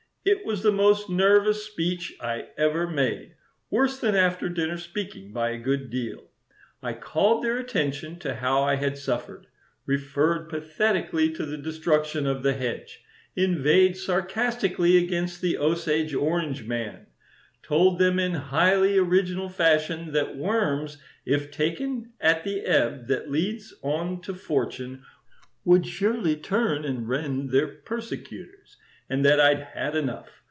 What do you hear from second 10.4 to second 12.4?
pathetically to the destruction